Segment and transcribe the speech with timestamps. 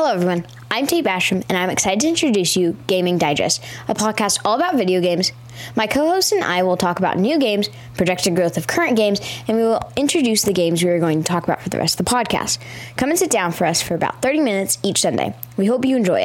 [0.00, 0.46] Hello, everyone.
[0.70, 4.76] I'm Tate Basham, and I'm excited to introduce you Gaming Digest, a podcast all about
[4.76, 5.30] video games.
[5.76, 7.68] My co host and I will talk about new games,
[7.98, 11.28] projected growth of current games, and we will introduce the games we are going to
[11.28, 12.56] talk about for the rest of the podcast.
[12.96, 15.34] Come and sit down for us for about 30 minutes each Sunday.
[15.58, 16.18] We hope you enjoy it.